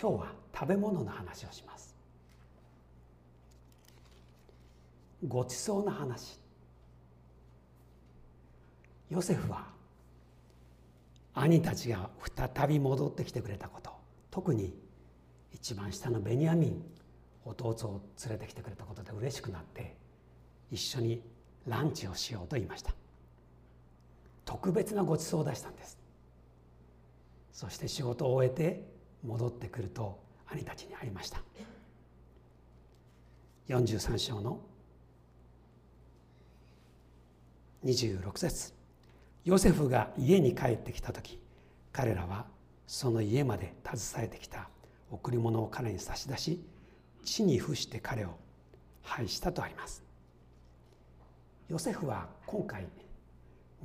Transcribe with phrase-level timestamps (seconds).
[0.00, 1.94] 今日は食べ物の話をします。
[5.28, 6.40] ごちそうの話。
[9.10, 9.66] ヨセフは
[11.34, 13.90] 兄たちが再び戻ってきてくれたこと。
[14.30, 14.74] 特に
[15.52, 16.82] 一番下のベニヤミン
[17.44, 19.96] 弟を連れてきてくれたことで嬉しくなって
[20.70, 21.22] 一緒に
[21.66, 22.94] ランチをしようと言いました。
[24.46, 25.98] 特別なごちそうを出したんです。
[27.52, 28.89] そして仕事を終えて
[29.24, 31.40] 戻ってくると兄たちに会いました。
[33.68, 34.60] 43章の
[37.84, 38.72] 26節。
[39.44, 41.40] ヨセフが家に帰ってきた時
[41.92, 42.46] 彼らは
[42.86, 44.68] その家まで携えてきた
[45.10, 46.62] 贈り物を彼に差し出し
[47.24, 48.30] 地に伏して彼を
[49.02, 50.02] 拝したとあります。
[51.68, 52.86] ヨセフは今回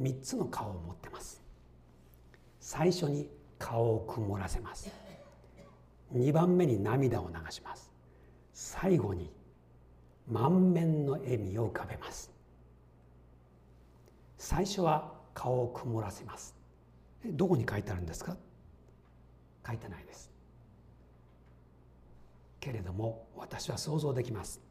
[0.02, 1.42] 3つの顔を持ってます。
[2.60, 5.05] 最初に顔を曇らせます。
[6.14, 7.92] 2番目に涙を流します。
[8.54, 9.32] 最後に
[10.30, 12.32] 満面の笑みを浮かべます。
[14.38, 16.56] 最初は顔を曇らせます。
[17.26, 18.38] どこに書いてあるんですか？
[19.66, 20.32] 書いてないです。
[22.60, 24.62] けれども私は想像できます。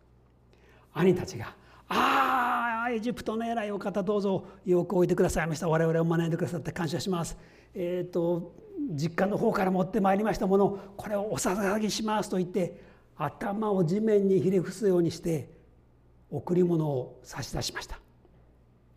[0.93, 1.55] 兄たちが
[1.89, 5.47] 「ああエジプトの偉いお方どうぞよくおいてください。
[5.47, 7.37] ました我々を学んでくださって感謝します」
[7.75, 8.55] えっ、ー、と
[8.91, 10.79] 実家の方から持ってまいりましたもの。
[10.97, 12.81] これをお捧げしますと言って
[13.17, 15.49] 頭を地面にひれ伏すようにして
[16.31, 18.01] 贈り物を差し出しました。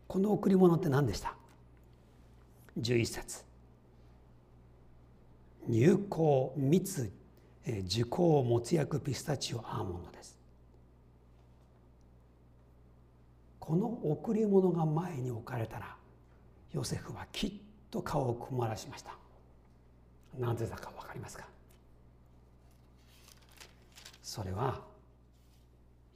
[0.08, 1.36] この贈り物って何でした
[2.80, 3.46] ？11節。
[5.68, 6.18] 入香
[6.56, 7.12] 蜜
[7.84, 10.37] 樹香もつ薬ピスタチオアーモンドです。
[13.68, 15.94] この贈り物が前に置かれたら
[16.72, 17.52] ヨセフはきっ
[17.92, 19.12] と顔を曇らしました。
[20.40, 21.46] なぜだか分かりますか？
[24.24, 24.80] それは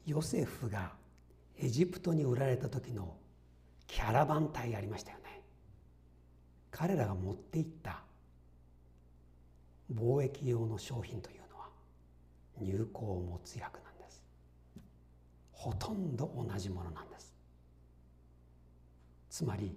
[0.05, 0.93] ヨセフが
[1.59, 3.17] エジプトに売られた時の
[3.85, 5.41] キャラバン隊ありましたよね。
[6.71, 7.99] 彼らが持っていった
[9.93, 11.67] 貿易用の商品というのは
[12.61, 14.23] 入港を持つ薬なんです。
[15.51, 17.30] ほとんど同じものなんです。
[19.31, 19.73] つまり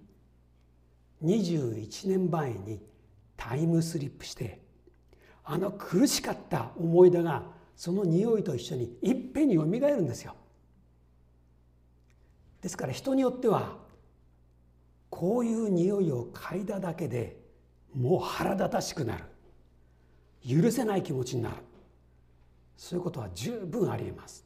[1.22, 2.82] 21年前に
[3.36, 4.60] タイムスリップして
[5.44, 7.44] あの苦しかった思い出が
[7.76, 10.34] その匂いと一緒にいっぺんによみがえるんですよ。
[12.62, 13.76] ですから人によっては
[15.08, 17.40] こういう匂いを嗅いだだけで
[17.94, 19.24] もう腹立たしくなる
[20.62, 21.56] 許せない気持ちになる
[22.76, 24.44] そういうことは十分ありえます。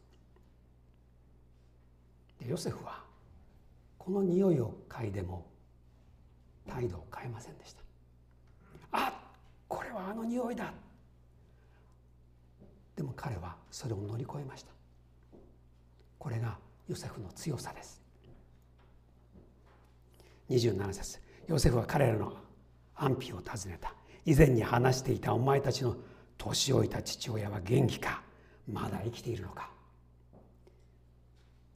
[2.41, 3.08] でヨセフは
[4.09, 5.45] この匂いを嗅いでも
[6.67, 7.83] 態度を変えませんでした。
[8.91, 9.13] あ
[9.69, 10.73] これはあの匂いだ。
[12.97, 14.71] でも彼はそれを乗り越えました。
[16.19, 16.57] これが
[16.89, 18.01] ヨセフの強さです。
[20.49, 21.21] 27節。
[21.47, 22.33] ヨセフは彼らの
[22.95, 23.93] 安否を尋ねた。
[24.25, 25.95] 以前に話していたお前たちの
[26.39, 28.23] 年老いた父親は元気か。
[28.73, 29.71] まだ生きているのか。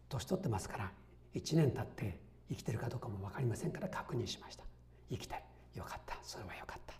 [0.08, 0.92] 年取ってますから
[1.34, 4.64] 1年経って生きてるかどうかも分かりませんから確認しました。
[5.10, 5.40] 生きてる。
[5.78, 6.18] よかった。
[6.22, 6.94] それはよかった。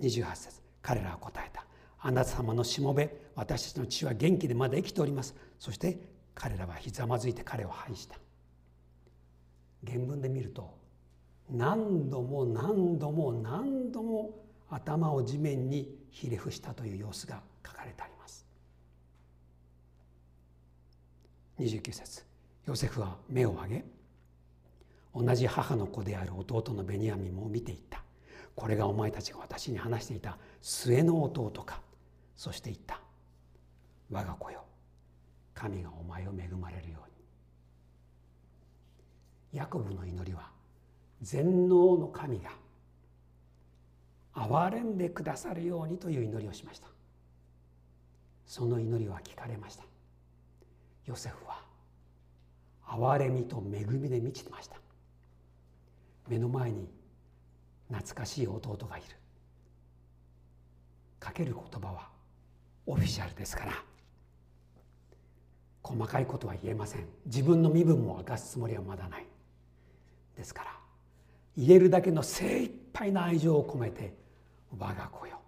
[0.00, 0.60] 28節。
[0.82, 1.64] 彼らは答えた。
[2.00, 5.34] あなた様のしもべ私たちの父は元気でまだ生きております。
[5.58, 6.00] そして
[6.34, 8.16] 彼らはひざまずいて彼を拝した。
[9.86, 10.76] 原文で見ると
[11.50, 14.30] 何度も何度も何度も
[14.68, 18.46] 頭を地面にひれ伏したという様子が書かれてあります。
[21.58, 22.31] 29節。
[22.66, 23.84] ヨセフは目を上げ
[25.14, 28.02] 同じ母の子である弟のベニヤミンも見ていった。
[28.54, 31.80] これがお前たちが私に話していた末の弟か。
[32.36, 33.00] そして言った。
[34.10, 34.64] 我が子よ
[35.54, 37.08] 神がお前を恵まれるよう
[39.52, 39.58] に。
[39.58, 40.50] ヤコブの祈りは
[41.20, 42.50] 全能の神が
[44.34, 46.88] 憐れんでくださるようにという祈りをしました。
[48.46, 49.84] その祈りは聞かれました。
[51.06, 51.71] ヨセフは
[52.92, 54.76] 憐れみと恵みで満ちてました。
[56.28, 56.86] 目の前に
[57.88, 59.06] 懐かしい弟がいる。
[61.18, 62.08] かける言葉は
[62.84, 63.72] オフィシャルですから。
[65.82, 67.06] 細かいことは言えません。
[67.24, 69.26] 自分の身分も明かすつもりはまだない。
[70.36, 70.76] ですから
[71.56, 74.14] 言えるだけの精一杯な愛情を込めて
[74.78, 75.40] 我が子よ。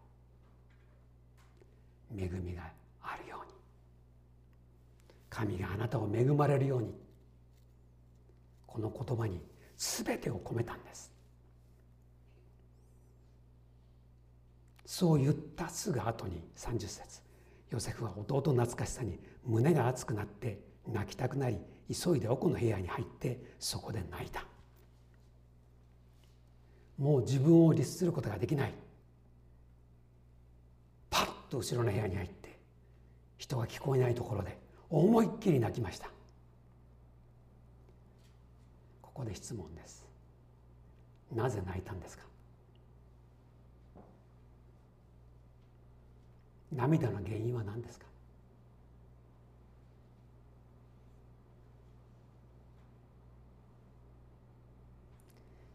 [2.16, 2.62] 恵みが
[3.02, 3.52] あるように。
[5.28, 7.03] 神があなたを恵まれるように
[8.74, 9.40] この言葉に
[9.76, 11.12] 全てを込めたんです。
[14.84, 17.20] そう言ったすぐ後に30節。
[17.70, 24.44] ヨセフは弟の懐かしさに胸が熱くなって泣きたくなり急いで奥の部屋に入ってそこで泣いた。
[26.98, 28.74] もう自分を律することができない。
[31.10, 32.58] パッと後ろの部屋に入って
[33.38, 34.58] 人が聞こえないところで
[34.90, 36.08] 思いっきり泣きました
[39.00, 40.04] ここで質問です。
[41.32, 42.24] なぜ泣いたんですか？
[46.72, 48.06] 涙の原因は何ですか？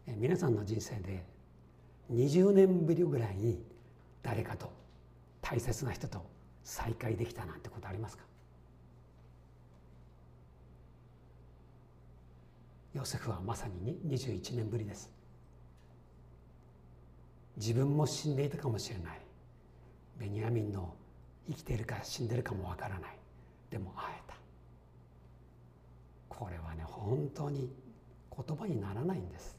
[0.06, 1.24] 皆さんの人生で
[2.12, 3.62] 20年ぶりぐらいに
[4.22, 4.70] 誰かと
[5.40, 6.22] 大切な人と
[6.62, 8.24] 再会できたなんてことありますか？
[13.00, 15.10] ヨセフはまさに21年ぶりです。
[17.56, 19.20] 自分も死んでいたかもしれない。
[20.18, 20.94] ベニヤミンの
[21.48, 23.18] 生きているか死んでるかもわからない。
[23.70, 24.34] でも会えた。
[26.28, 27.72] これはね本当に
[28.36, 29.58] 言葉にならないんです、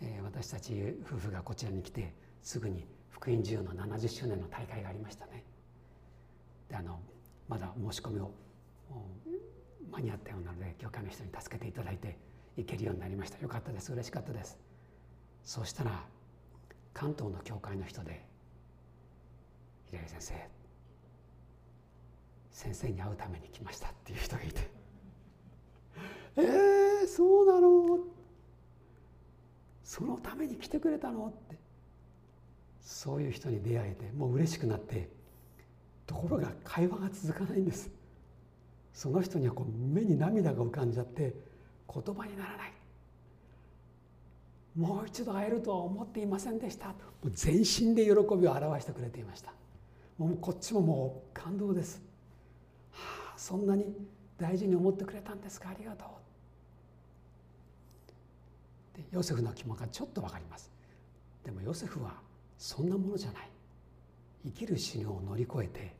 [0.00, 5.44] えー、私たち夫婦がこちらに来てすぐに福音授与の70周年の大会がありましたね。
[6.68, 6.98] であの
[7.48, 8.32] まだ申し込みを
[9.92, 12.18] 間に合ったようなので教会の人に助けていただいて
[12.56, 13.38] 行けるようになりました。
[13.40, 13.92] よかったです。
[13.92, 14.58] 嬉しかったです。
[15.44, 16.04] そうしたら
[16.92, 18.24] 関東の教会の人で
[19.86, 20.34] 平井先生
[22.50, 24.70] 先生に会うために来ましたっていう人がいて。
[26.36, 27.98] えー、そうなの
[29.82, 31.58] そのために来てくれたのって。
[32.88, 35.10] そういう人に出会えてもう嬉しくなって
[36.06, 37.90] ところが会話が続かないんです。
[38.98, 41.32] その人にはこう目に涙が浮かんじゃって
[41.86, 42.72] 言葉にならない。
[44.76, 46.88] もう一度会えるとは思っていませんでした。
[46.88, 46.94] も
[47.26, 49.52] う全身で喜びを表してくれていました。
[50.18, 52.02] もうこっちももう感動です、
[52.90, 53.86] はあ、そんなに
[54.36, 55.68] 大事に思ってくれたんですか。
[55.68, 56.04] ありがと
[58.96, 58.96] う。
[58.96, 60.72] でヨセフの気持ちがちょっと分かります。
[61.44, 62.14] でもヨセフは
[62.58, 63.50] そんなものじゃない。
[64.46, 65.97] 生きる死ぬを乗り越えて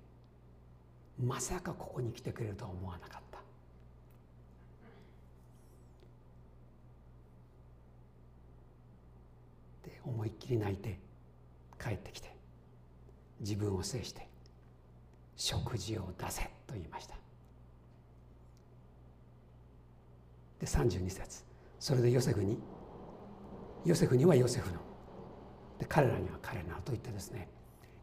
[1.20, 3.38] まさかここに来てくれるとは思わなかった。
[9.88, 10.98] で思いっきり泣いて
[11.82, 12.32] 帰ってきて
[13.40, 14.28] 自分を制して
[15.36, 17.16] 食事を出せと言いました。
[20.60, 21.44] で32節。
[21.80, 22.58] それでヨセフに
[23.84, 24.78] ヨセフにはヨセフの。
[25.78, 27.48] で彼らには彼らと言ってですね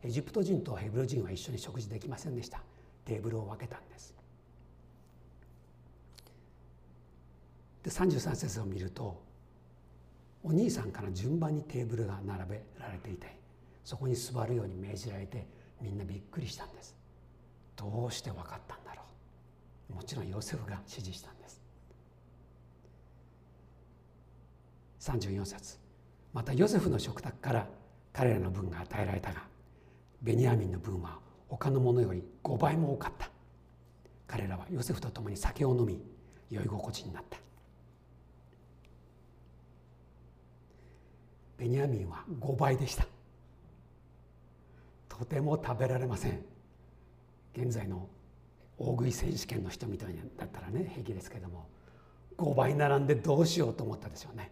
[0.02, 2.62] エジプト人とヘブル人は一緒に食事できませんでした。
[3.06, 4.14] テーブルを分けたんです。
[7.84, 9.24] で33節を見ると
[10.44, 13.38] お兄さんから順番にテーブルが並べられていて
[13.84, 15.48] そこに座るように命じられて
[15.80, 16.96] みんなびっくりしたんです。
[17.76, 19.04] どうして分かったんだろ
[19.92, 19.96] う。
[19.96, 21.62] もちろんヨセフが指示したんです。
[25.02, 25.78] 34節。
[26.34, 27.68] またヨセフの食卓から
[28.12, 29.44] 彼らの分が与えられたが
[30.22, 31.20] ベニヤミンの分は
[31.58, 33.30] 他のものより5倍も多かった。
[34.28, 36.02] 彼らはヨセフと共に酒を飲み
[36.50, 37.38] 酔い心地になった。
[41.58, 43.08] ベニヤミンは5倍でした。
[45.08, 46.44] とても食べられません。
[47.56, 48.10] 現在の
[48.78, 51.70] 大食い選手権の人みたいだったらね平気ですけども
[52.38, 54.52] 5倍並んでどうしようと思ったでしょうね。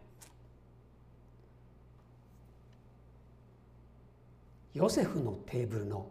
[4.73, 6.07] ヨセフのテーブルの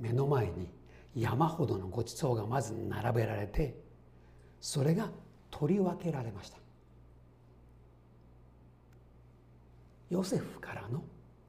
[0.00, 0.68] 目の前に
[1.14, 3.78] 山ほどのごちそうがまず並べられて
[4.60, 5.10] それが
[5.50, 6.58] 取り分けられました。
[10.08, 11.02] ヨセフからの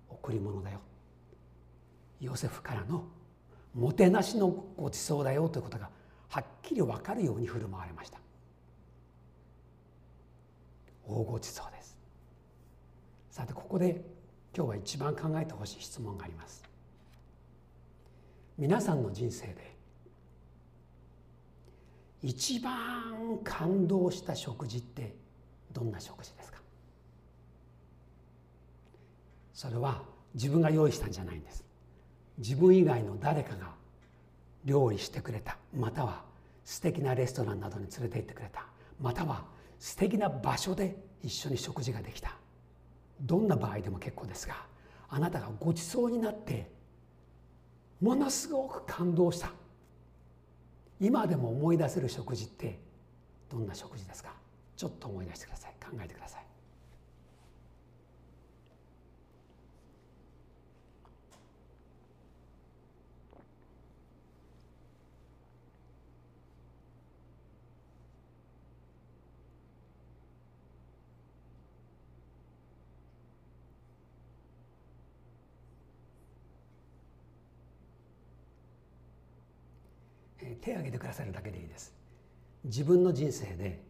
[0.10, 0.80] 贈り物だよ。
[2.20, 3.06] ヨセフからの
[3.74, 5.90] もてなしのごちそうだよということが
[6.30, 8.20] はっきり分かるように振る舞われました。
[11.08, 11.98] 大ごちそうです。
[13.32, 14.04] さてここで
[14.56, 16.71] 今日は一番考えてほしい質問があります。
[18.62, 19.76] 皆さんの人生で
[22.22, 25.16] 一番感動した食事って
[25.74, 26.60] どんな食事ですか？
[29.52, 30.04] それは
[30.36, 31.64] 自分が用意したんじゃないんです。
[32.38, 33.72] 自分以外の誰かが
[34.64, 36.22] 料理してくれたまたは
[36.64, 38.68] 素敵なレストランなどに連れて行ってくれた
[39.00, 39.44] または
[39.80, 42.36] 素敵な場所で一緒に食事ができた。
[43.22, 44.54] どんな場合でも結構ですが
[45.10, 46.80] あなたがごちそうになって
[48.02, 49.52] ものすごく感動した。
[51.00, 52.80] 今でも思い出せる食事って
[53.50, 54.34] どんな食事ですか？
[54.76, 55.74] ちょっと思い出してください。
[55.80, 56.46] 考えてください。
[80.62, 81.94] 手を挙げてくださるだけでいいです。
[82.64, 83.84] 自分の人生で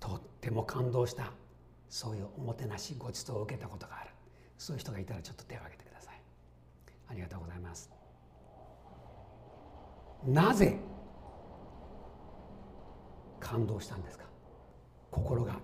[0.00, 1.32] とっても感動した
[1.88, 4.10] そういうおもてなしごちそうを受けたことがある。
[4.58, 6.20] そういう人がいたらちょっと手を挙げてください。
[7.08, 7.90] ありがとうございます。
[10.26, 10.78] なぜ
[13.38, 14.24] 感動したんですか？
[15.10, 15.56] 心が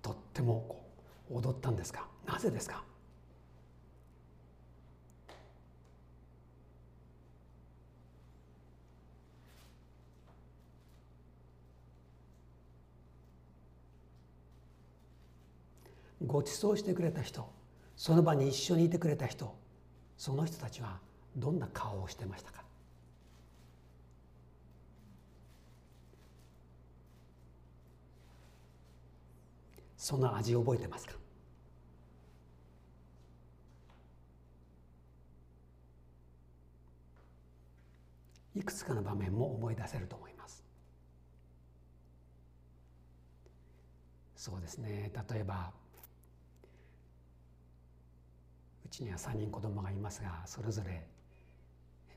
[0.00, 0.88] とってもこ
[1.30, 2.08] う踊ったんですか？
[2.24, 2.84] なぜですか？
[16.24, 17.46] ご馳走してくれた人
[17.96, 19.54] その場に一緒にいてくれた人
[20.16, 20.98] その人たちは
[21.36, 22.64] どんな顔をしてましたか？
[29.98, 31.14] その味覚えてますか？
[38.54, 40.64] いくつかの場面も思い出せると思います。
[44.34, 45.12] そうですね。
[45.30, 45.72] 例えば
[48.86, 51.04] うちには3人子供がいますがそれぞれ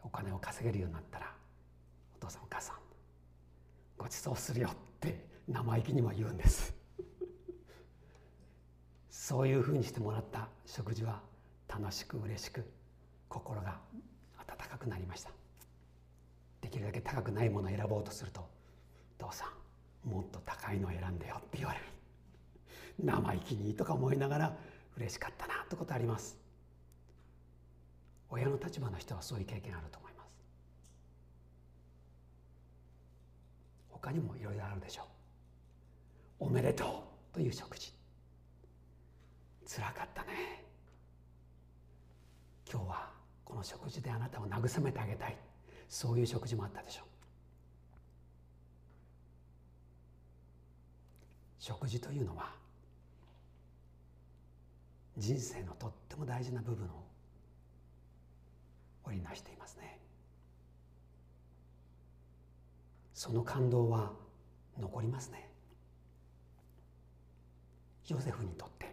[0.04, 1.34] お金を稼げるようになったら
[2.16, 2.76] お父さんお母さん
[3.98, 6.76] ごちそうするよって生意気にも言うんです。
[9.10, 11.20] そういうふうにしてもらった食事は
[11.68, 12.64] 楽しく嬉しく
[13.28, 13.80] 心が
[14.38, 15.32] 温かくなりました。
[16.62, 18.42] できるだけ高くないものを選ぼうとすると
[19.20, 19.52] 「お父さ
[20.06, 21.86] んもっと高いのを選んでよ」って言われる。
[23.00, 24.58] 生意気にとか思いながら
[24.98, 26.49] 嬉しかったなってことあります。
[28.30, 30.30] 親の立場の人はそういう経験あると思います。
[33.90, 35.04] 他にもいろいろあるでしょ
[36.40, 36.46] う。
[36.46, 37.94] おめでとうという食事。
[39.66, 40.64] つらかったね。
[42.72, 43.10] 今日は
[43.44, 45.38] この食事であなたを慰めてあげたい。
[45.88, 47.06] そういう食事もあったでしょう。
[51.60, 52.52] 食事というのは
[55.18, 57.09] 人生のとっても大事な部分を
[59.10, 60.00] 織りなしていますね。
[63.14, 64.14] その感動は
[64.80, 65.50] 残りますね。
[68.08, 68.92] ヨセフにとって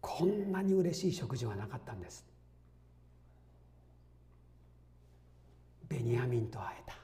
[0.00, 2.24] こんなに嬉しい食事はなかったんです。
[5.88, 6.96] ベニヤミンと会えた。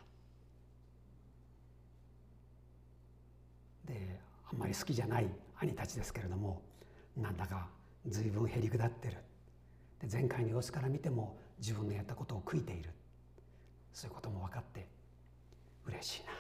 [3.93, 4.21] で
[4.53, 5.29] あんまり好きじゃない
[5.59, 6.63] 兄たちですけれども
[7.17, 7.69] なんだか
[8.07, 9.17] 随分へりくだってる。
[10.01, 12.91] で前回の様子から見ても自分のやったことを悔いている。
[13.93, 14.87] そういうことも分かって
[15.87, 16.33] 嬉しいな。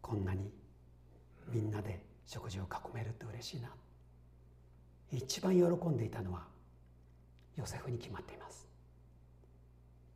[0.00, 0.50] こんなに
[1.48, 3.68] みんなで食事を囲めるって嬉しいな。
[5.12, 6.42] 一番喜んでいたのは
[7.56, 8.66] ヨセフに決まっています。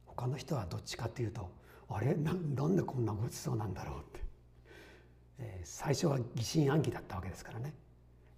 [0.07, 1.51] 他の人はどっちかっていうと
[1.89, 2.15] あれ？
[2.15, 4.25] ななんでこんなごちそうなんだろうって、
[5.39, 7.75] えー、最初は疑心暗鬼だったわけですからね。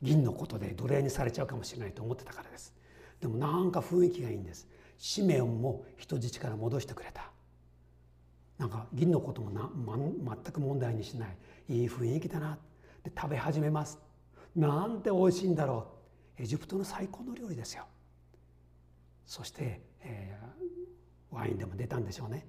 [0.02, 2.74] 銀のことで奴隷にされちゃうかもしれないと思ってたからです。
[3.20, 4.66] でもなんか雰囲気がいいんです。
[5.00, 7.30] シメオンも人質から戻してくれた。
[8.58, 11.36] なんか銀のこともな、ま、全く問題にしない。
[11.70, 12.58] いい雰囲気だな。
[13.02, 13.98] で食べ始めます。
[14.54, 15.86] なんて美味しいんだろ
[16.38, 16.42] う。
[16.42, 17.86] エジプトの最高の料理ですよ。
[19.24, 22.46] そして、えー、ワインでも出たんでしょうね。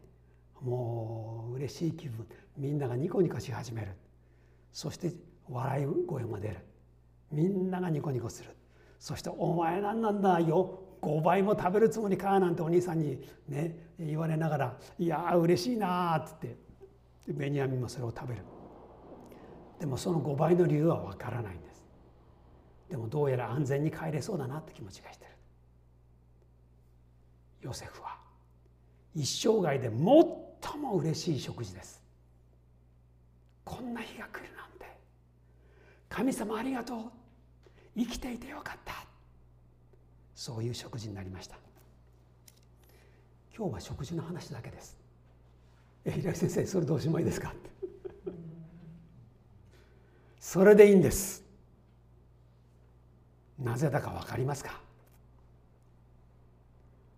[0.62, 2.28] もう嬉しい気分。
[2.58, 3.94] みんながニコニコし始める。
[4.74, 5.14] そして
[5.48, 6.58] 笑い声も出る。
[7.32, 8.50] みんながニコニコする。
[9.00, 10.91] そして「お前何なんだよ。
[11.02, 16.56] 5倍も食べるつもりかなんてお兄さんにね言われながら「いや嬉しいな」っつって
[17.28, 18.44] ベニヤミンもそれを食べる。
[19.80, 21.84] でもその5倍の理由は分からないんです。
[22.88, 25.32] でもどうやら安全に帰れそうだなって気持ちがしてる。
[27.62, 28.20] ヨセフは
[29.16, 32.04] 一生涯で最も嬉しい食事です。
[33.64, 34.86] こんな日が来るなんて。
[36.10, 37.12] 神様ありがとう。
[37.98, 39.11] 生きていてよかった。
[40.42, 41.56] そういう食事になりました。
[43.56, 44.98] 今日は食事の話だけです。
[46.04, 47.50] え平井先生それどうしまいですか？
[47.50, 47.70] って
[50.40, 51.44] それでいいんです。
[53.60, 54.82] なぜだか分かりますか？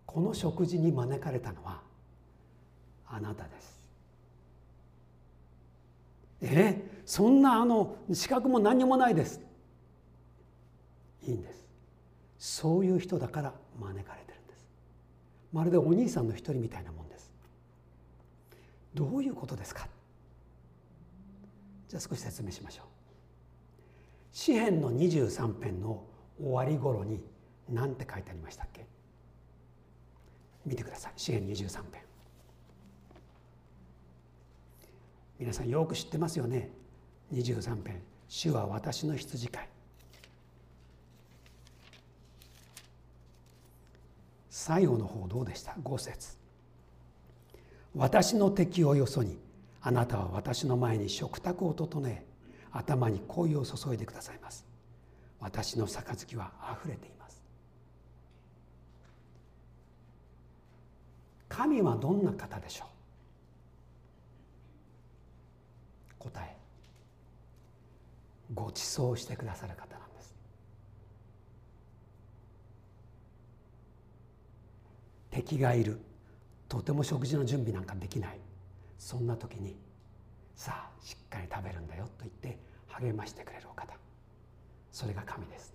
[0.04, 1.80] この食事に招かれたのは
[3.08, 3.90] あなたです。
[6.42, 9.40] えそんなあの資格も何にもないです。
[11.26, 11.63] いいんです。
[12.46, 14.66] そういう人だから招かれてるんです。
[15.50, 17.32] まるでお兄さんの一人みたいなもんです。
[18.92, 19.88] どういうことですか？
[21.88, 22.86] じゃあ少し説明しましょう。
[24.30, 26.04] 詩篇の23編の
[26.38, 27.24] 終わり頃に
[27.70, 28.84] 何て書いてありましたっけ？
[30.66, 31.12] 見てください。
[31.16, 32.02] 詩篇23編。
[35.38, 36.70] 皆さんよく知ってますよね
[37.32, 39.68] ？23編「主は私の羊飼い」
[44.66, 46.38] 最後の方どうでした？5節。
[47.94, 49.38] 私の敵をよそに
[49.82, 52.24] あなたは私の前に食卓を整え
[52.72, 54.64] 頭に恋を注いでくださいます。
[55.38, 57.42] 私の杯はあふれています。
[61.50, 62.86] 神はどんな方でしょ
[66.20, 66.22] う？
[66.30, 66.56] 答え。
[68.54, 70.34] ご馳走してくださる方なんです
[75.44, 76.00] 敵がいる。
[76.68, 78.38] とても食事の準備なんかできない。
[78.98, 79.76] そんな時に
[80.56, 82.58] さあしっかり食べるんだよと言って
[82.88, 83.92] 励ましてくれるお方。
[84.90, 85.74] それが神です。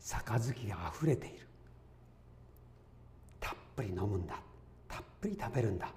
[0.00, 1.46] 杯があふれている。
[3.40, 4.40] たっぷり飲むんだ。
[4.88, 5.92] たっぷり食べるんだ。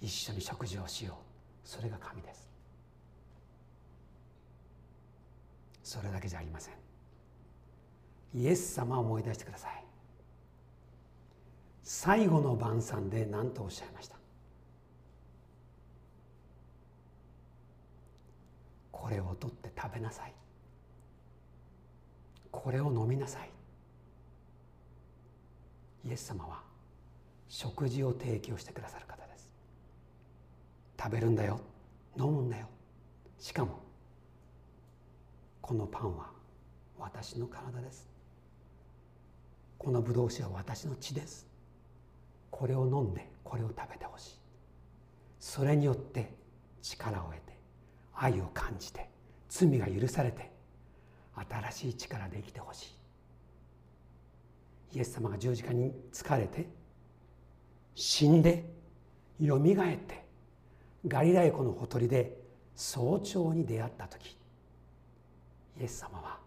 [0.00, 1.68] 一緒に食事をしよう。
[1.68, 2.48] それが神です。
[5.82, 6.87] それだけじゃありません。
[8.34, 9.84] イエス様を思い出してください。
[11.82, 14.16] 最後の晩餐で何とおっしゃいました？
[18.92, 20.34] これを取って食べなさい。
[22.50, 23.50] これを飲みなさい。
[26.04, 26.60] イエス様は
[27.48, 29.50] 食事を提供してくださる方です。
[31.00, 31.60] 食べるんだよ。
[32.18, 32.66] 飲むんだよ。
[33.38, 33.78] しかも
[35.62, 36.30] このパンは
[36.98, 38.06] 私の体です。
[39.78, 41.46] このブドウ酒は私の血です。
[42.50, 44.34] これを飲んでこれを食べてほしい。
[45.38, 46.34] それによって
[46.82, 47.56] 力を得て
[48.14, 49.08] 愛を感じて
[49.48, 50.50] 罪が許されて
[51.48, 52.96] 新しい力で生きてほし
[54.92, 54.96] い。
[54.96, 56.66] イエス様が十字架に疲れて
[57.94, 58.64] 死んで
[59.38, 60.24] よみがえって
[61.06, 62.36] ガリラヤ湖のほとりで
[62.74, 64.36] 早朝に出会った時
[65.80, 66.38] イエス様は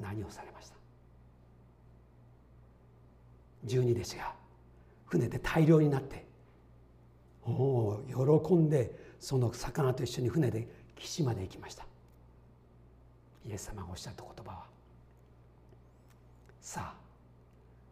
[0.00, 0.81] 何をされました？
[3.64, 4.34] 十二弟子が
[5.06, 6.24] 船で大量になって
[7.44, 11.84] おお喜んでその魚と一緒に船で岸まで行きました。
[13.44, 14.64] イエス様がおっしゃった言葉は
[16.60, 16.94] さ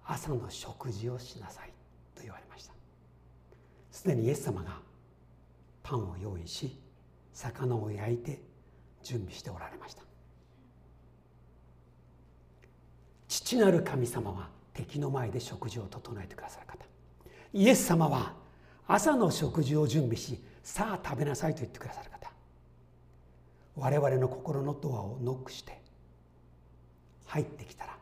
[0.04, 1.72] あ朝の食事をしなさい
[2.14, 2.72] と言われました。
[3.90, 4.78] すでにイエス様が
[5.82, 6.78] パンを用意し
[7.32, 8.40] 魚を焼いて
[9.02, 10.02] 準備しておられました。
[13.28, 14.48] 父なる神様は
[14.90, 16.84] 敵の前で食事を整えてくださる方。
[17.52, 18.34] イエス様は
[18.88, 22.30] 朝の食事を準備しさあ食べなさいと言ってくださる方。
[23.76, 25.80] 我々の心のドアをノックして
[27.26, 27.96] 入ってきたら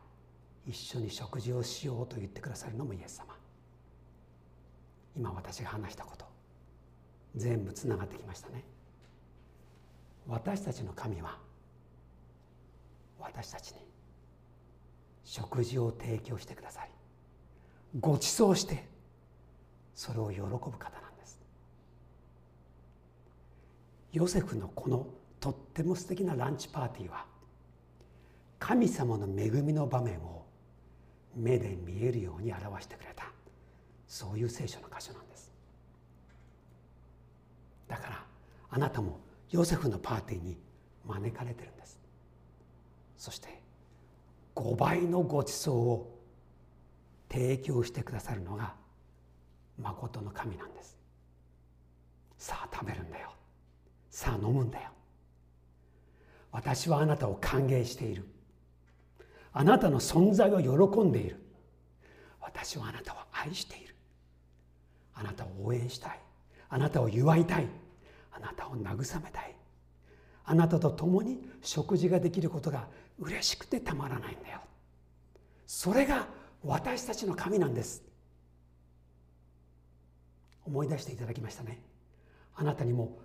[0.66, 3.34] 一緒に食事をしようと言ってくださるのもイエス様。
[5.14, 6.24] 今私が話したこと
[7.36, 8.64] 全部つながってきましたね。
[10.26, 11.38] 私たちの神は
[13.20, 13.87] 私たちに
[15.28, 16.90] 食事を提供してくださり
[18.00, 18.88] ご馳走して
[19.94, 21.40] それを喜ぶ方なんです。
[24.12, 25.06] ヨセフのこの
[25.38, 27.26] とっても素敵なランチパーティーは
[28.58, 30.46] 神様の恵みの場面を
[31.36, 33.24] 目で見えるように表してくれた
[34.06, 35.52] そういう聖書の箇所なんです。
[37.86, 38.24] だから
[38.70, 40.56] あなたもヨセフのパーティーに
[41.06, 41.98] 招かれてるんです。
[43.18, 43.60] そして
[44.58, 46.18] 5倍のご馳走を
[47.30, 48.74] 提供してくださるのが
[49.80, 50.98] 誠の神なんです。
[52.38, 53.32] さあ食べるんだよ。
[54.10, 54.90] さあ飲むんだよ。
[56.50, 58.26] 私はあなたを歓迎している。
[59.52, 61.40] あなたの存在を喜んでいる。
[62.40, 63.94] 私はあなたを愛している。
[65.14, 66.20] あなたを応援したい。
[66.68, 67.68] あなたを祝いたい。
[68.32, 69.54] あなたを慰めたい。
[70.44, 74.60] あなたと共に食事ができることが嬉しくてたまらないんだよ。
[75.66, 76.26] それが
[76.64, 78.02] 私たちの神なんです。
[80.64, 81.80] 思い出していただきましたね。
[82.54, 83.18] あなたにも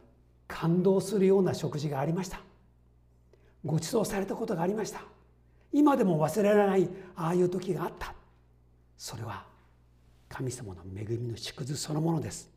[0.48, 2.42] 感動するような食事がありました。
[3.66, 5.02] ご馳走されたことがありました。
[5.72, 8.14] 今でも忘れられないああいう時があった。
[8.98, 9.46] それは
[10.30, 12.50] 神様の恵みの縮図そのものです。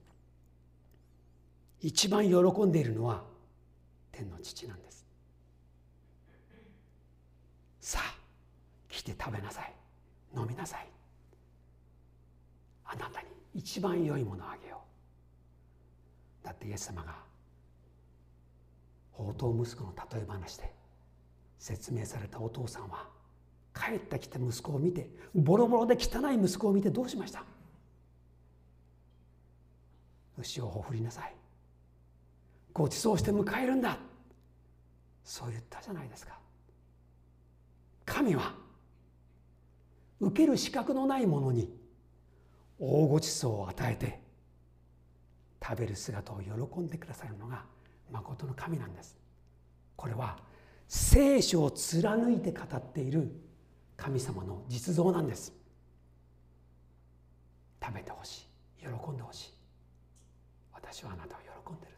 [1.80, 3.22] 一番喜んでいるのは
[4.12, 4.85] 天の父なんです。
[7.86, 8.14] さあ
[8.88, 9.72] 来て食べなさい。
[10.36, 10.88] 飲みなさい。
[12.84, 14.80] あなたに一番良いものをあげよ
[16.42, 16.44] う。
[16.44, 17.14] だってイエス様が
[19.12, 20.74] 宝刀息子の例え話で
[21.60, 23.06] 説明されたお父さんは
[23.72, 27.44] 帰ってきた息子を見てボロボロで汚い息子を見てどうしました？
[30.38, 31.32] 牛をほふりなさい。
[32.72, 33.96] ご馳走して迎えるんだ。
[35.22, 36.36] そう言ったじゃないですか。
[38.06, 38.54] 神は
[40.20, 41.70] 受ける資格のない者に
[42.78, 44.20] 大ごちそうを与えて
[45.62, 47.64] 食べる姿を喜んでくださるのが
[48.10, 49.18] 誠の神なんです。
[49.96, 50.38] これは
[50.88, 53.32] 聖書を貫いて語っている
[53.96, 55.52] 神様の実像なんです。
[57.82, 58.46] 食べてほし
[58.80, 58.82] い。
[58.82, 59.52] 喜んでほしい。
[60.72, 61.92] 私はあなたを喜んでる。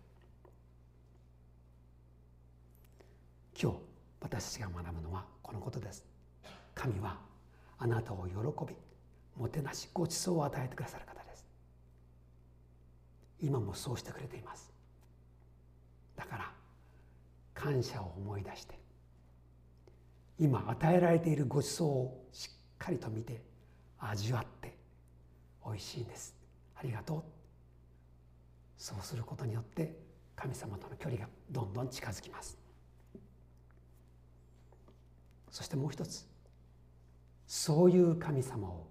[3.61, 3.88] 今日
[4.21, 6.05] 私たちが学ぶのはこのことです。
[6.75, 7.19] 神は
[7.79, 8.35] あなたを喜
[8.67, 8.77] び
[9.37, 11.47] もてなしごちそうを与えてくださる方です。
[13.41, 14.73] 今もそうしてくれています。
[16.17, 16.51] だから
[17.55, 18.79] 感謝を思い出して
[20.39, 23.43] 今与えられているごちそうをしっかりと見て
[23.99, 24.77] 味わって
[25.65, 26.35] 美味しいんです。
[26.77, 27.23] ありがとう。
[28.77, 29.97] そうすることによって
[30.37, 32.57] 神様との距離がどんどん近づきます。
[35.51, 36.27] そしてもう一つ
[37.47, 38.87] そういう神様を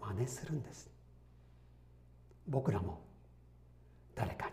[0.00, 0.90] 真似するんです。
[2.46, 3.00] 僕らも
[4.14, 4.52] 誰かに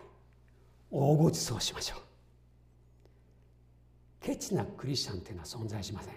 [0.91, 1.99] 大ごちそうしましょう。
[4.21, 6.13] ケチなクリスチャンというのは存在しません。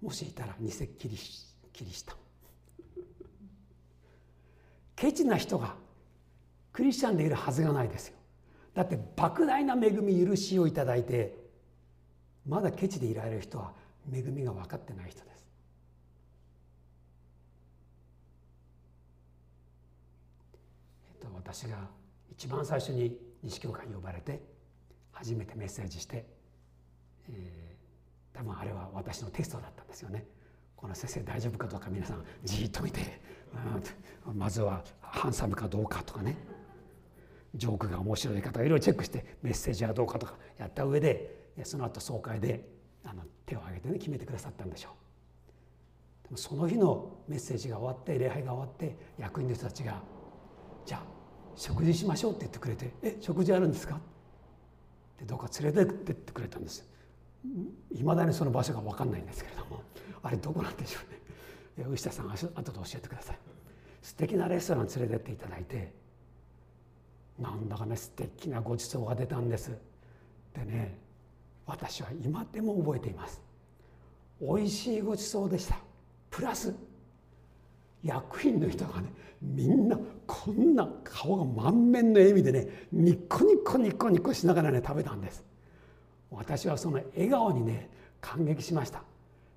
[0.00, 1.16] もしいたら偽キリ
[1.72, 2.16] キリシタン。
[4.96, 5.74] ケチな人が
[6.72, 8.16] クリスチャンでいるはずがないですよ。
[8.74, 11.39] だって莫大な恵み許しをいただいて
[12.50, 13.72] まだケチでいられる人は
[14.12, 15.46] 恵みが分かってない人です。
[21.36, 21.78] 私が
[22.30, 24.42] 一番最初に西教会に呼ばれて
[25.12, 26.26] 初めてメッセージして、
[27.28, 30.26] えー、多分あれは私のテストだったんですよね。
[30.76, 33.20] この先生大丈夫かどうか皆さんじっと見て、
[34.26, 36.36] うん、まずはハンサムかどうかとかね。
[37.54, 42.68] ジョークが面白いかとかいろいろチェックしてメッセージはどうかとかやった上でその後総会で
[43.04, 44.92] あの手を挙げてね決めてくださったんでしょう。
[46.24, 50.02] でもその日のメッセージが終わって礼拝が終わって役員の人たちが
[50.86, 51.02] 「じゃあ
[51.56, 54.00] 食事しましょう」って言ってくれて「え食事あるんですか?」っ
[55.18, 56.88] てどうか連れてってくれたんです。
[57.90, 59.82] いまだにその場所が分かんないんですけれども
[60.22, 61.00] あれどこなんでしょ
[61.78, 61.88] うね。
[61.88, 63.38] 牛田さん後で教えてください。
[64.02, 65.94] 素敵なレストラン連れてっていただいて
[67.38, 69.70] なんだかね素敵なごちそうが出たんです。
[70.54, 70.98] でね
[71.70, 73.40] 私は今でも覚えています。
[74.40, 75.76] 美味しいごちそうでした。
[76.28, 76.74] プラス
[78.02, 85.44] 役員の人がねみんなこんな顔が満面の笑みでねニッコニコニコニコしながらね食べたんです。
[86.30, 87.88] 私はその笑顔にね
[88.20, 89.02] 感激しました。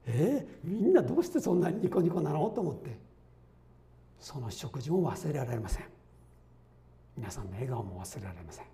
[0.05, 2.47] えー、みんなどうしてそんなにニコニコなの？
[2.49, 2.95] と思って。
[4.19, 5.85] その食事も忘れられません。
[7.17, 8.65] 皆さんの笑顔も忘れられません。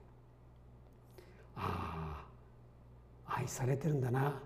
[1.56, 2.09] ああ
[3.30, 4.42] 愛されてるんだな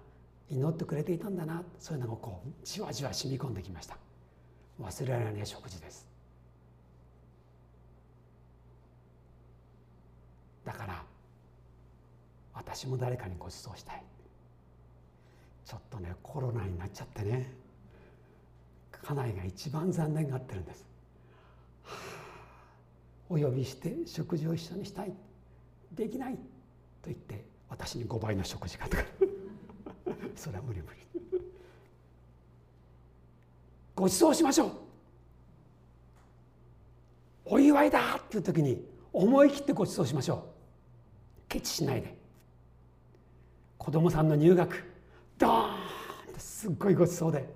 [0.50, 3.98] 祈ってくれていたんだなそういうのがこうじわじわ染み込んできました。
[4.82, 6.08] 忘れられない食事です。
[10.65, 11.04] だから
[12.54, 14.04] 私も誰かにご馳走したい。
[15.65, 17.54] ちょっとねコロナになっちゃってね
[18.91, 20.86] 家内が一番残念がってるんです、
[21.84, 25.13] はあ、お呼びして食事を一緒にしたい。
[25.93, 26.39] できないと
[27.06, 29.04] 言って私に5倍の食事がとか。
[30.36, 31.00] それは無理無理。
[33.96, 34.72] ご馳走しましょう。
[37.46, 40.40] お祝いだっていう時に思い切ってご馳走しましょう。
[41.50, 42.16] ケチしないで。
[43.80, 44.84] 子供さんの入学
[45.40, 45.74] ドーン
[46.30, 47.52] ってすっごいごちそうで。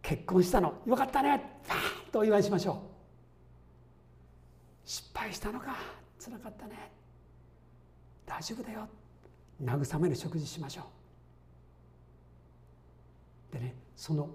[0.00, 2.76] 結婚したのよかったねパーンとお祝いしましょう。
[4.84, 5.76] 失敗したのか
[6.20, 7.01] つらかったね。
[8.26, 8.88] 大丈夫だよ。
[9.62, 10.82] 慰める食事しましょ
[13.52, 13.54] う。
[13.54, 14.30] でねその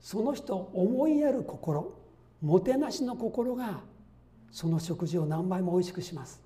[0.00, 1.98] その人を思いやる心
[2.40, 3.80] もてなしの心が
[4.50, 6.40] その食事を何倍も美味しくします。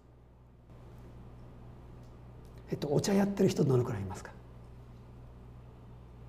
[2.71, 4.31] えっとお茶やってる人どのくらいいますか？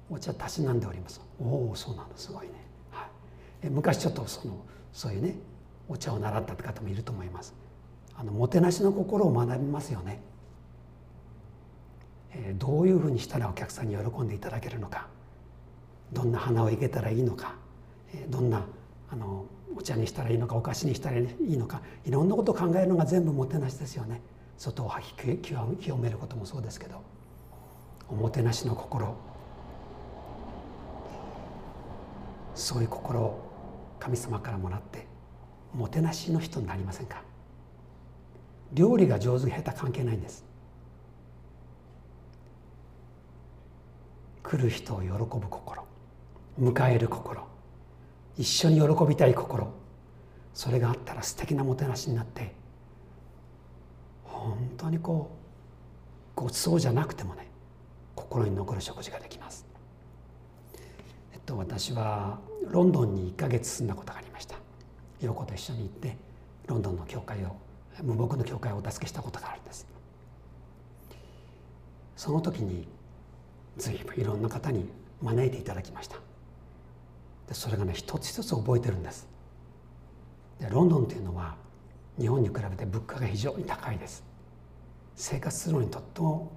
[0.10, 1.22] お茶たしなんでおります。
[1.40, 2.16] おおそうなんだ。
[2.16, 2.54] すごいね、
[2.92, 3.10] はい、
[3.64, 4.64] え昔ちょっとその
[4.94, 5.36] そういうね
[5.88, 7.54] お茶を習ったって方もいると思います。
[8.16, 10.22] あのもてなしの心を学びますよね、
[12.58, 15.08] どういうふうにしたらお客さんに喜んでいただけるのか
[16.14, 17.56] どんな花を生けたらいいのか、
[18.30, 18.66] どんな
[19.10, 19.46] あの
[19.76, 24.22] お茶にしたらいいのかお菓子にしたらいいのかいろんなことを考えるのが全部もてなしですよね。
[24.58, 24.92] 外を
[25.82, 27.02] 清めることもそうですけど
[28.08, 29.16] おもてなしの心。
[32.54, 33.52] そういう心を
[34.00, 35.06] 神様からもらって
[35.74, 37.22] もてなしの人になりませんか？
[38.72, 40.46] 料理が上手下手関係ないんです。
[44.48, 45.18] 来る人を喜ぶ
[45.50, 45.84] 心
[46.60, 47.44] 迎える心
[48.38, 49.74] 一緒に喜びたい心
[50.54, 52.54] それがあったら素敵なもてなしになって
[54.24, 55.32] 本当にこ
[56.38, 57.48] うごちそうじゃなくてもね
[58.14, 59.66] 心に残る食事ができます。
[61.34, 64.58] えっと私はロンドンに1ヶ月住んだことがありました。
[65.22, 66.18] 陽子と一緒に行って
[66.68, 67.56] ロンドンの教会を
[68.04, 69.88] 無牧の教会をお助けしたことがあるんです。
[72.16, 72.88] その時に
[73.78, 74.90] 随分いろんな方に
[75.22, 76.18] 招いていただきました。
[77.48, 79.28] でそれがね一つ一つ覚えてるんです。
[80.60, 81.56] でロンドンというのは
[82.20, 84.24] 日本に比べて物価が非常に高いです。
[85.16, 86.52] 生活するのにとっても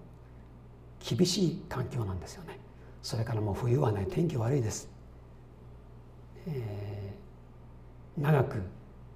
[1.01, 2.59] 厳しい環境なんですよね。
[3.03, 4.89] それからもう冬はね天気悪いです、
[6.47, 8.61] えー、長く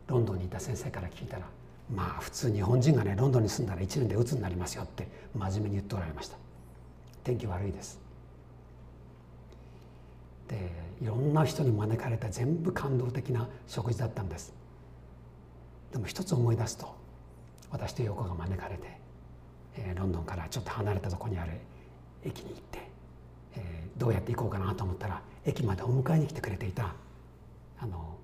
[0.06, 1.42] ロンドンにいた先生から聞いたら
[1.92, 6.41] まあ普通日本人がねロンドンに住んだら1年で鬱になりますよって真面目に言っておられました。
[7.24, 8.00] 天気悪いです。
[10.48, 14.52] でいろんな人に招かれた全部感動的な食事だったんです。
[15.92, 16.94] でも一つ思い出すと
[17.70, 18.98] 私と横が招かれて、
[19.76, 21.52] えー、ロンドンからちょっと離れたところにある
[22.24, 22.78] 駅に行って、
[23.56, 26.94] えー、どうやって行こうかなと思ったら駅までお迎えに来てくれていた
[27.78, 28.16] あの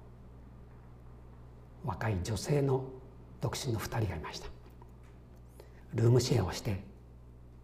[1.85, 2.85] 若い女性の
[3.41, 4.49] 独身の2人がいました。
[5.95, 6.81] ルームシェアをして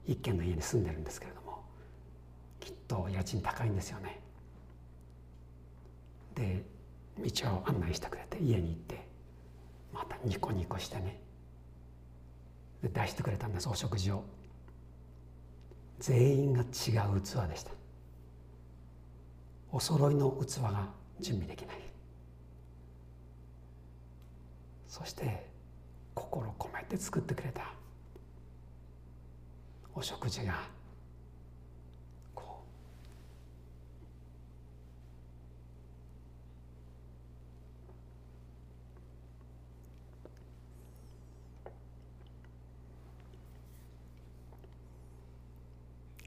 [0.06, 1.64] 一軒の家に住んでるんですけれども
[2.60, 4.20] きっと家賃高いんですよね。
[6.34, 6.64] で
[7.18, 9.06] 道を案内してくれて家に行って
[9.92, 11.20] またニコニコしてね。
[12.82, 14.24] で出してくれたんですお食事を。
[16.00, 16.64] 全員が違
[17.16, 17.70] う器でした。
[19.70, 20.88] お揃いの器が
[21.20, 21.76] 準備できない。
[24.88, 25.46] そして
[26.14, 27.72] 心込めて作ってくれた。
[29.96, 30.54] お食事が
[32.34, 32.62] こ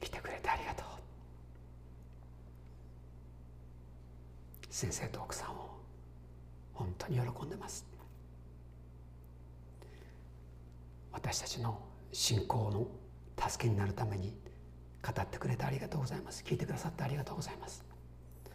[0.00, 0.86] 来てくれてありがとう。
[4.70, 5.78] 先生と奥さんを
[6.72, 7.84] 本当に喜んでます。
[11.12, 11.78] 私たちの
[12.12, 12.86] 信仰の
[13.38, 14.34] 助けになるために
[15.02, 16.42] 語ってくれてありがとうございます。
[16.44, 17.84] 聞いてくださってありがとうございます。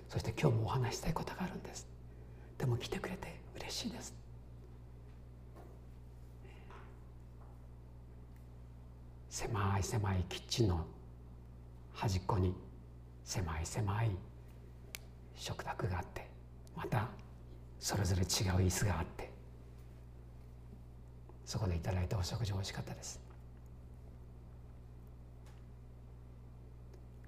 [0.10, 1.88] そして今日もお話したいことがあるんです。
[2.58, 4.14] でも来てくれて嬉しいです。
[9.30, 10.86] 狭い狭いキッチンの
[11.94, 12.54] 端っこに
[13.24, 14.12] 狭い狭い
[15.36, 16.30] 食卓があって
[16.76, 17.08] また
[17.80, 18.28] それぞれ違う
[18.68, 19.32] 椅子があって
[21.46, 23.23] そこでいただいたお食事美味しかったです。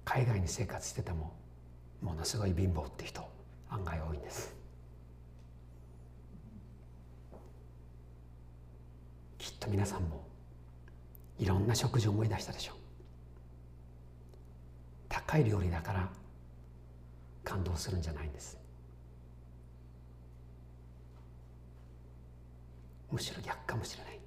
[0.06, 1.34] 海外に生活してても
[2.00, 3.28] ものすごい貧乏って人
[3.68, 4.54] 案外多いんです。
[9.36, 10.24] きっと皆さんも
[11.38, 12.76] いろんな食事を思い出したでしょう。
[15.08, 16.08] 高い料理だから
[17.42, 18.58] 感動するんじゃないんです。
[23.10, 24.20] むしろ逆かもしれない。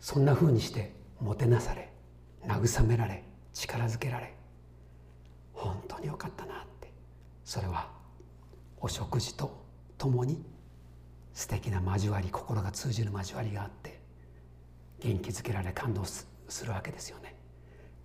[0.00, 1.93] そんなふうにしてもてなされ
[2.46, 4.34] 慰められ力づけられ
[5.52, 6.92] 本当によかったなって。
[7.44, 7.88] それは
[8.80, 9.64] お食事と
[9.96, 10.44] ともに
[11.32, 14.00] 素敵な交わり心が通じる交わりがあって
[15.00, 16.26] 元気づけられ感動す
[16.64, 17.34] るわけですよね。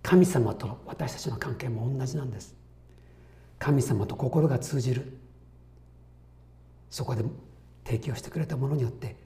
[0.02, 2.54] 神様と私たちの関係も同じなんです。
[3.58, 5.18] 神様と心が通じる。
[6.90, 7.24] そこで
[7.84, 9.16] 提供してくれたものによって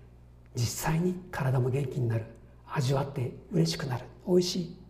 [0.54, 2.24] 実際に体も元気になる。
[2.66, 4.04] 味わって嬉しくなる。
[4.26, 4.83] 美味しい。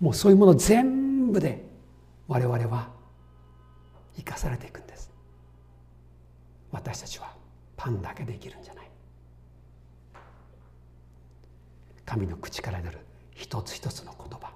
[0.00, 1.64] もうそういうもの全部で
[2.28, 2.90] 我々は
[4.16, 5.10] 生かされていくんです。
[6.70, 7.34] 私たちは
[7.76, 8.90] パンだけで生きるんじゃない。
[12.04, 12.98] 神の口から出る
[13.34, 14.52] 一つ一つの言葉。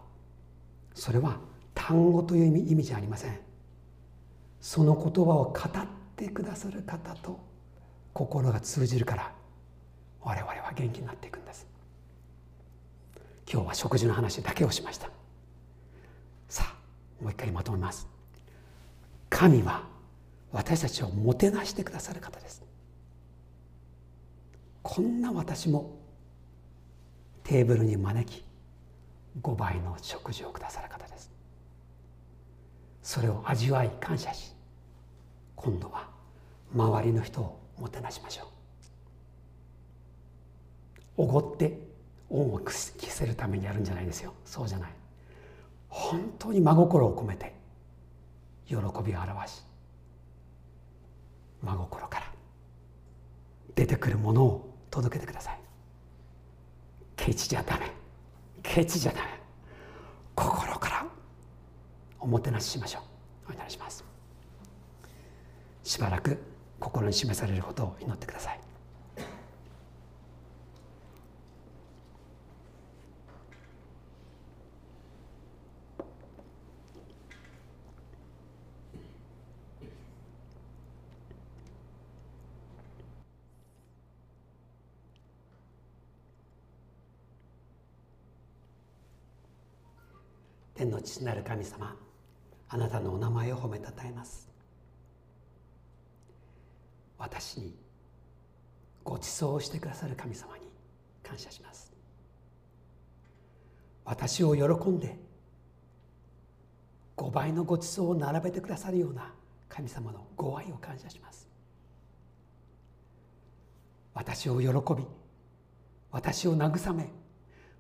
[0.94, 1.38] それは
[1.74, 3.38] 単語という意味意味じゃありません。
[4.60, 7.40] その言葉を語ってくださる方と
[8.12, 9.32] 心が通じるから
[10.22, 11.66] 我々は元気になっていくんです。
[13.50, 15.19] 今日は食事の話だけをしました。
[17.20, 18.08] もう一回まとめます。
[19.28, 19.84] 神は
[20.52, 22.62] 私たちをもてなしてくださる方です。
[24.82, 25.98] こんな私も
[27.44, 28.44] テーブルに招き
[29.42, 31.30] 5倍の食事をくださる方です。
[33.02, 34.52] それを味わい感謝し
[35.56, 36.08] 今度は
[36.74, 38.46] 周りの人をもてなしましょう。
[41.18, 41.78] おごって
[42.30, 44.32] 恩を着せるためにやるんじゃないですよ。
[44.44, 44.99] そうじゃない。
[45.90, 47.52] 本当に真心を込めて
[48.66, 49.62] 喜びを表し
[51.62, 52.32] 真心から
[53.74, 55.58] 出てくるものを届けてください。
[57.16, 57.90] ケチじゃダメ。
[58.62, 59.40] ケチじゃダメ。
[60.34, 61.06] 心から
[62.18, 63.00] おもてなししましょ
[63.48, 63.52] う。
[63.52, 64.04] お願いします。
[65.84, 66.38] しばらく
[66.78, 68.60] 心に示されることを祈ってください。
[90.80, 91.94] 天の父なる神様
[92.70, 94.48] あなたのお名前を褒めたたえます。
[97.18, 97.76] 私に
[99.04, 100.64] ご馳走をしてくださる神様に
[101.22, 101.92] 感謝します。
[104.06, 105.18] 私を喜んで
[107.18, 109.34] 5倍のご馳走を並べてくださるような
[109.68, 111.46] 神様のご愛を感謝します。
[114.14, 115.04] 私を喜び
[116.10, 117.10] 私を慰め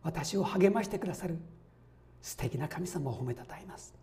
[0.02, 1.38] 私を励ましてくださる
[2.22, 3.94] 素敵な神様を褒めたたえます。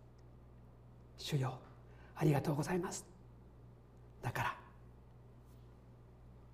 [1.18, 1.58] 主よ
[2.16, 3.06] ありがとうございます。
[4.22, 4.56] だから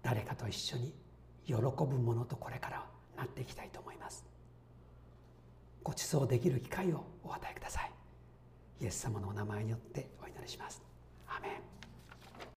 [0.02, 0.94] 誰かと一緒に
[1.46, 4.24] 喜ぶものとこれからなっていきたいと思います。
[5.82, 7.90] ご馳走できる機会をお与えください。
[8.80, 10.82] イエス様のお名前によってお祈りします。